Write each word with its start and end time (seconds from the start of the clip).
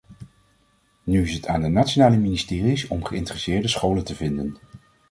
Nu 1.03 1.21
is 1.21 1.33
het 1.33 1.47
aan 1.47 1.61
de 1.61 1.67
nationale 1.67 2.17
ministeries 2.17 2.87
om 2.87 3.03
geïnteresseerde 3.05 3.67
scholen 3.67 4.03
te 4.03 4.15
vinden. 4.15 4.57